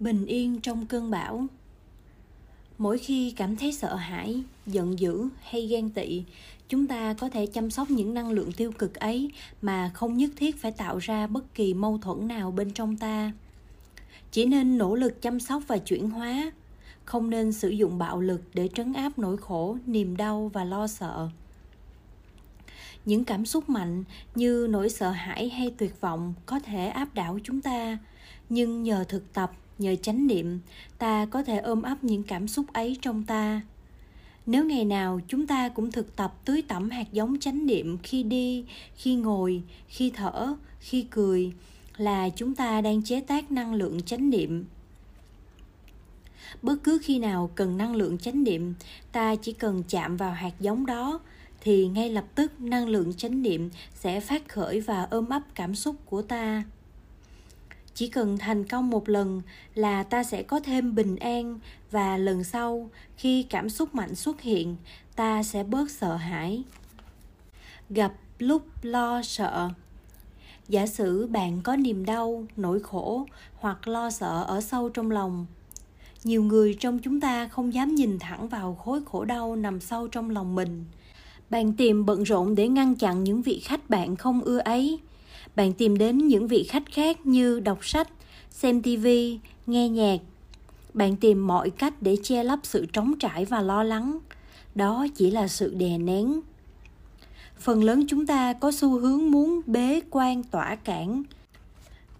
[0.00, 1.46] bình yên trong cơn bão.
[2.78, 6.24] Mỗi khi cảm thấy sợ hãi, giận dữ hay ghen tị,
[6.68, 9.30] chúng ta có thể chăm sóc những năng lượng tiêu cực ấy
[9.62, 13.32] mà không nhất thiết phải tạo ra bất kỳ mâu thuẫn nào bên trong ta.
[14.32, 16.52] Chỉ nên nỗ lực chăm sóc và chuyển hóa,
[17.04, 20.86] không nên sử dụng bạo lực để trấn áp nỗi khổ, niềm đau và lo
[20.86, 21.28] sợ.
[23.04, 24.04] Những cảm xúc mạnh
[24.34, 27.98] như nỗi sợ hãi hay tuyệt vọng có thể áp đảo chúng ta,
[28.48, 30.60] nhưng nhờ thực tập nhờ chánh niệm,
[30.98, 33.60] ta có thể ôm ấp những cảm xúc ấy trong ta.
[34.46, 38.22] Nếu ngày nào chúng ta cũng thực tập tưới tẩm hạt giống chánh niệm khi
[38.22, 38.64] đi,
[38.96, 41.52] khi ngồi, khi thở, khi cười
[41.96, 44.64] là chúng ta đang chế tác năng lượng chánh niệm.
[46.62, 48.74] Bất cứ khi nào cần năng lượng chánh niệm,
[49.12, 51.20] ta chỉ cần chạm vào hạt giống đó
[51.60, 55.74] thì ngay lập tức năng lượng chánh niệm sẽ phát khởi và ôm ấp cảm
[55.74, 56.64] xúc của ta
[57.98, 59.42] chỉ cần thành công một lần
[59.74, 61.58] là ta sẽ có thêm bình an
[61.90, 64.76] và lần sau, khi cảm xúc mạnh xuất hiện,
[65.16, 66.62] ta sẽ bớt sợ hãi.
[67.90, 69.70] Gặp lúc lo sợ.
[70.68, 75.46] Giả sử bạn có niềm đau, nỗi khổ hoặc lo sợ ở sâu trong lòng,
[76.24, 80.08] nhiều người trong chúng ta không dám nhìn thẳng vào khối khổ đau nằm sâu
[80.08, 80.84] trong lòng mình.
[81.50, 85.00] Bạn tìm bận rộn để ngăn chặn những vị khách bạn không ưa ấy
[85.58, 88.08] bạn tìm đến những vị khách khác như đọc sách,
[88.50, 89.06] xem tv
[89.66, 90.20] nghe nhạc.
[90.94, 94.18] Bạn tìm mọi cách để che lấp sự trống trải và lo lắng.
[94.74, 96.40] Đó chỉ là sự đè nén.
[97.58, 101.22] Phần lớn chúng ta có xu hướng muốn bế quan tỏa cản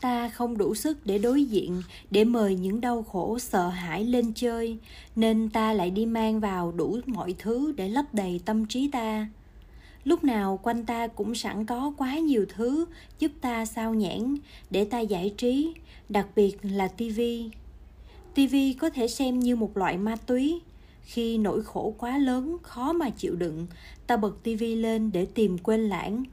[0.00, 4.32] ta không đủ sức để đối diện, để mời những đau khổ, sợ hãi lên
[4.32, 4.78] chơi,
[5.16, 9.26] nên ta lại đi mang vào đủ mọi thứ để lấp đầy tâm trí ta
[10.04, 12.86] lúc nào quanh ta cũng sẵn có quá nhiều thứ
[13.18, 14.36] giúp ta sao nhãn
[14.70, 15.74] để ta giải trí,
[16.08, 17.50] đặc biệt là tivi
[18.38, 20.60] tivi có thể xem như một loại ma túy.
[21.02, 23.66] Khi nỗi khổ quá lớn, khó mà chịu đựng,
[24.06, 26.24] ta bật tivi lên để tìm quên lãng.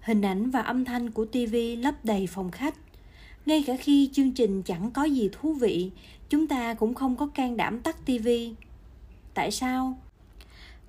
[0.00, 2.74] Hình ảnh và âm thanh của tivi lấp đầy phòng khách.
[3.46, 5.90] Ngay cả khi chương trình chẳng có gì thú vị,
[6.28, 8.54] chúng ta cũng không có can đảm tắt tivi
[9.34, 9.98] tại sao?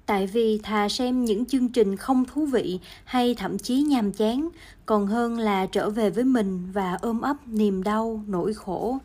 [0.09, 4.49] Tại vì thà xem những chương trình không thú vị hay thậm chí nhàm chán,
[4.85, 8.97] còn hơn là trở về với mình và ôm ấp niềm đau, nỗi khổ.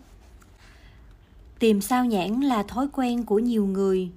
[1.59, 4.11] Tìm sao nhãn là thói quen của nhiều người.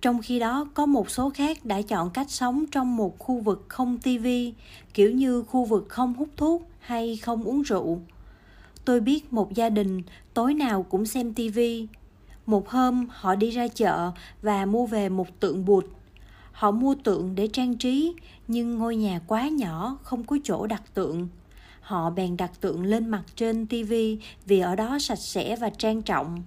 [0.00, 3.64] Trong khi đó, có một số khác đã chọn cách sống trong một khu vực
[3.68, 4.54] không tivi
[4.94, 8.00] kiểu như khu vực không hút thuốc hay không uống rượu.
[8.84, 10.02] Tôi biết một gia đình
[10.34, 11.86] tối nào cũng xem tivi
[12.46, 14.10] một hôm, họ đi ra chợ
[14.42, 15.84] và mua về một tượng bụt
[16.56, 18.14] họ mua tượng để trang trí,
[18.48, 21.28] nhưng ngôi nhà quá nhỏ, không có chỗ đặt tượng.
[21.80, 26.02] Họ bèn đặt tượng lên mặt trên tivi vì ở đó sạch sẽ và trang
[26.02, 26.42] trọng.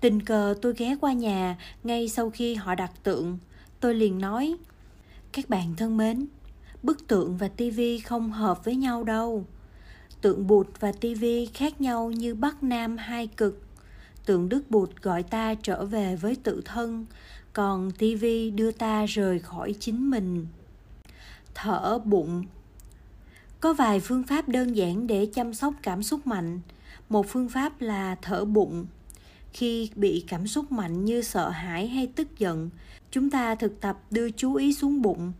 [0.00, 3.38] Tình cờ tôi ghé qua nhà ngay sau khi họ đặt tượng.
[3.80, 4.56] Tôi liền nói,
[5.32, 6.26] các bạn thân mến,
[6.82, 9.46] bức tượng và tivi không hợp với nhau đâu.
[10.20, 13.62] Tượng bụt và tivi khác nhau như bắc nam hai cực
[14.26, 17.06] tượng đức bụt gọi ta trở về với tự thân,
[17.52, 20.46] còn tivi đưa ta rời khỏi chính mình.
[21.54, 22.44] Thở bụng.
[23.60, 26.60] Có vài phương pháp đơn giản để chăm sóc cảm xúc mạnh.
[27.08, 28.86] Một phương pháp là thở bụng.
[29.52, 32.70] Khi bị cảm xúc mạnh như sợ hãi hay tức giận,
[33.10, 35.32] chúng ta thực tập đưa chú ý xuống bụng.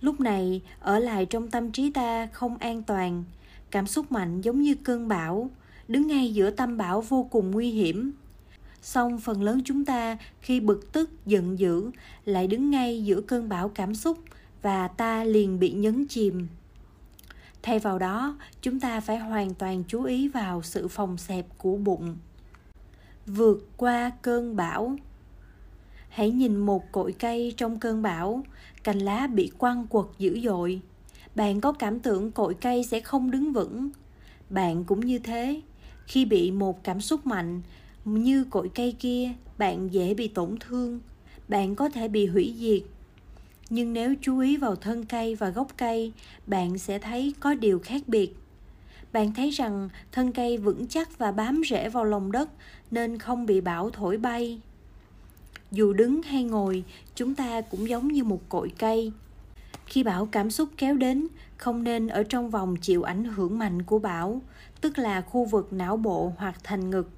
[0.00, 3.24] Lúc này, ở lại trong tâm trí ta không an toàn.
[3.70, 5.50] Cảm xúc mạnh giống như cơn bão
[5.88, 8.12] đứng ngay giữa tâm bão vô cùng nguy hiểm.
[8.82, 11.90] Song phần lớn chúng ta khi bực tức, giận dữ
[12.24, 14.18] lại đứng ngay giữa cơn bão cảm xúc
[14.62, 16.46] và ta liền bị nhấn chìm.
[17.62, 21.76] Thay vào đó, chúng ta phải hoàn toàn chú ý vào sự phòng xẹp của
[21.76, 22.16] bụng.
[23.26, 24.96] Vượt qua cơn bão.
[26.08, 28.42] Hãy nhìn một cội cây trong cơn bão,
[28.84, 30.80] cành lá bị quăng quật dữ dội.
[31.34, 33.90] Bạn có cảm tưởng cội cây sẽ không đứng vững.
[34.50, 35.60] Bạn cũng như thế
[36.08, 37.62] khi bị một cảm xúc mạnh
[38.04, 41.00] như cội cây kia, bạn dễ bị tổn thương.
[41.48, 42.82] Bạn có thể bị hủy diệt.
[43.70, 46.12] Nhưng nếu chú ý vào thân cây và gốc cây,
[46.46, 48.36] bạn sẽ thấy có điều khác biệt.
[49.12, 52.50] Bạn thấy rằng thân cây vững chắc và bám rễ vào lòng đất
[52.90, 54.60] nên không bị bão thổi bay.
[55.70, 56.84] Dù đứng hay ngồi,
[57.14, 59.12] chúng ta cũng giống như một cội cây
[59.88, 61.26] khi bão cảm xúc kéo đến,
[61.56, 64.42] không nên ở trong vòng chịu ảnh hưởng mạnh của bão,
[64.80, 67.10] tức là khu vực não bộ hoặc thành ngực.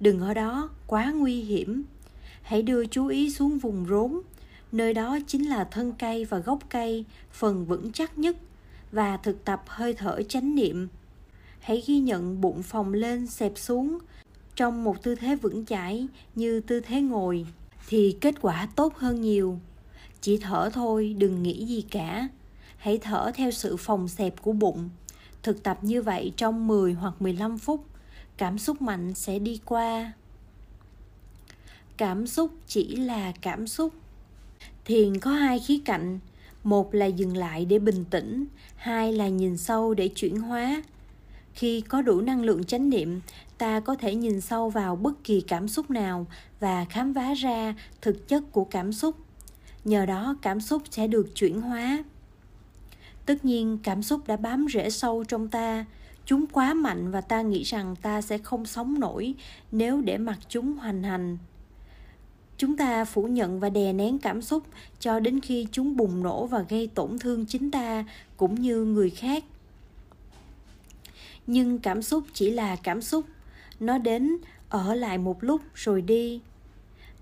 [0.00, 1.82] Đừng ở đó, quá nguy hiểm.
[2.42, 4.20] Hãy đưa chú ý xuống vùng rốn.
[4.72, 8.36] Nơi đó chính là thân cây và gốc cây, phần vững chắc nhất,
[8.92, 10.88] và thực tập hơi thở chánh niệm.
[11.60, 13.98] Hãy ghi nhận bụng phồng lên xẹp xuống
[14.56, 17.46] trong một tư thế vững chãi như tư thế ngồi,
[17.88, 19.58] thì kết quả tốt hơn nhiều
[20.20, 22.28] chỉ thở thôi, đừng nghĩ gì cả.
[22.76, 24.90] Hãy thở theo sự phòng xẹp của bụng.
[25.42, 27.84] Thực tập như vậy trong 10 hoặc 15 phút,
[28.36, 30.12] cảm xúc mạnh sẽ đi qua.
[31.96, 33.94] Cảm xúc chỉ là cảm xúc.
[34.84, 36.18] Thiền có hai khía cạnh.
[36.64, 38.44] Một là dừng lại để bình tĩnh,
[38.76, 40.82] hai là nhìn sâu để chuyển hóa.
[41.54, 43.20] Khi có đủ năng lượng chánh niệm,
[43.58, 46.26] ta có thể nhìn sâu vào bất kỳ cảm xúc nào
[46.60, 49.16] và khám phá ra thực chất của cảm xúc
[49.84, 52.04] nhờ đó cảm xúc sẽ được chuyển hóa.
[53.26, 55.84] Tất nhiên, cảm xúc đã bám rễ sâu trong ta.
[56.24, 59.34] Chúng quá mạnh và ta nghĩ rằng ta sẽ không sống nổi
[59.72, 61.38] nếu để mặc chúng hoành hành.
[62.56, 64.62] Chúng ta phủ nhận và đè nén cảm xúc
[64.98, 68.04] cho đến khi chúng bùng nổ và gây tổn thương chính ta
[68.36, 69.44] cũng như người khác.
[71.46, 73.24] Nhưng cảm xúc chỉ là cảm xúc.
[73.80, 74.36] Nó đến
[74.68, 76.40] ở lại một lúc rồi đi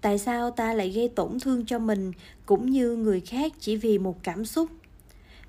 [0.01, 2.13] tại sao ta lại gây tổn thương cho mình
[2.47, 4.71] cũng như người khác chỉ vì một cảm xúc?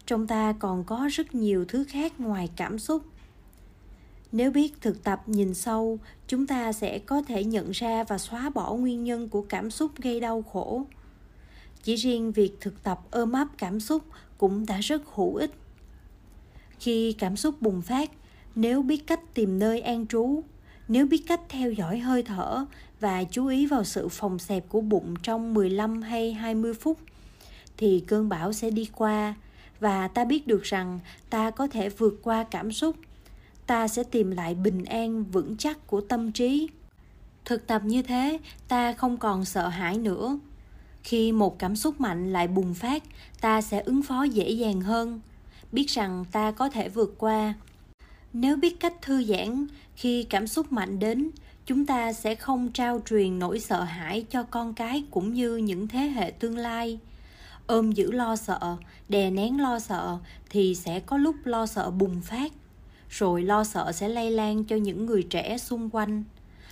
[0.06, 3.04] Trong ta còn có rất nhiều thứ khác ngoài cảm xúc.
[4.32, 8.50] Nếu biết thực tập nhìn sâu, chúng ta sẽ có thể nhận ra và xóa
[8.50, 10.86] bỏ nguyên nhân của cảm xúc gây đau khổ.
[11.84, 14.04] Chỉ riêng việc thực tập ôm ấp cảm xúc
[14.38, 15.52] cũng đã rất hữu ích.
[16.80, 18.12] Khi cảm xúc bùng phát,
[18.56, 20.44] nếu biết cách tìm nơi an trú
[20.90, 22.66] nếu biết cách theo dõi hơi thở
[23.00, 26.98] và chú ý vào sự phòng xẹp của bụng trong 15 hay 20 phút,
[27.78, 29.36] thì cơn bão sẽ đi qua
[29.80, 31.00] và ta biết được rằng
[31.30, 32.96] ta có thể vượt qua cảm xúc.
[33.68, 36.68] Ta sẽ tìm lại bình an vững chắc của tâm trí.
[37.46, 40.40] Thực tập như thế, ta không còn sợ hãi nữa.
[41.04, 43.04] Khi một cảm xúc mạnh lại bùng phát,
[43.42, 45.20] ta sẽ ứng phó dễ dàng hơn.
[45.72, 47.54] Biết rằng ta có thể vượt qua
[48.34, 51.30] nếu biết cách thư giãn khi cảm xúc mạnh đến,
[51.66, 55.88] chúng ta sẽ không trao truyền nỗi sợ hãi cho con cái cũng như những
[55.88, 57.00] thế hệ tương lai.
[57.68, 58.78] Ôm giữ lo sợ,
[59.10, 60.18] đè nén lo sợ
[60.50, 62.52] thì sẽ có lúc lo sợ bùng phát,
[63.10, 66.24] rồi lo sợ sẽ lây lan cho những người trẻ xung quanh.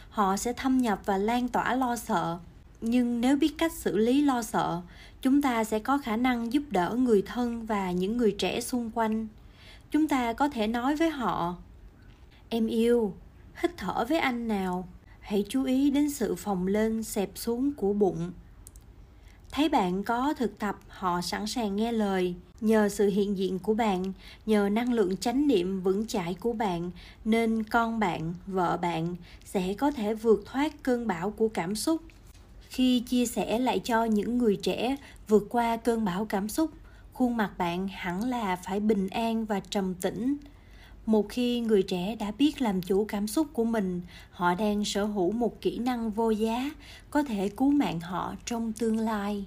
[0.10, 2.38] Họ sẽ thâm nhập và lan tỏa lo sợ.
[2.82, 4.82] Nhưng nếu biết cách xử lý lo sợ,
[5.22, 8.92] chúng ta sẽ có khả năng giúp đỡ người thân và những người trẻ xung
[8.94, 9.28] quanh
[9.92, 11.56] chúng ta có thể nói với họ,
[12.50, 13.14] em yêu,
[13.62, 14.88] hít thở với anh nào,
[15.20, 18.32] hãy chú ý đến sự phồng lên, xẹp xuống của bụng.
[19.52, 22.36] Thấy bạn có thực tập, họ sẵn sàng nghe lời.
[22.62, 24.14] Nhờ sự hiện diện của bạn,
[24.46, 26.92] nhờ năng lượng chánh niệm vững chãi của bạn,
[27.26, 32.02] nên con bạn, vợ bạn sẽ có thể vượt thoát cơn bão của cảm xúc.
[32.70, 34.96] Khi chia sẻ lại cho những người trẻ
[35.28, 36.72] vượt qua cơn bão cảm xúc
[37.18, 40.38] khuôn mặt bạn hẳn là phải bình an và trầm tĩnh.
[41.06, 45.06] Một khi người trẻ đã biết làm chủ cảm xúc của mình, họ đang sở
[45.06, 46.72] hữu một kỹ năng vô giá
[47.10, 49.46] có thể cứu mạng họ trong tương lai.